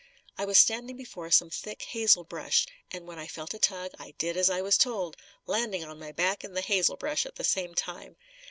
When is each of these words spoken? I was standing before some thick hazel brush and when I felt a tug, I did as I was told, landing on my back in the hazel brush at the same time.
I 0.35 0.45
was 0.45 0.57
standing 0.57 0.97
before 0.97 1.29
some 1.29 1.51
thick 1.51 1.83
hazel 1.83 2.23
brush 2.23 2.65
and 2.89 3.05
when 3.05 3.19
I 3.19 3.27
felt 3.27 3.53
a 3.53 3.59
tug, 3.59 3.91
I 3.99 4.15
did 4.17 4.35
as 4.35 4.49
I 4.49 4.59
was 4.59 4.75
told, 4.75 5.15
landing 5.45 5.83
on 5.85 5.99
my 5.99 6.11
back 6.11 6.43
in 6.43 6.53
the 6.55 6.61
hazel 6.61 6.97
brush 6.97 7.23
at 7.27 7.35
the 7.35 7.43
same 7.43 7.75
time. 7.75 8.15